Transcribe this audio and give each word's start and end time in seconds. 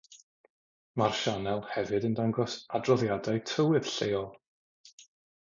Mae'r 1.01 1.13
sianel 1.19 1.61
hefyd 1.73 2.07
yn 2.09 2.15
dangos 2.21 2.57
adroddiadau 2.81 3.45
tywydd 3.53 3.93
lleol. 3.99 4.29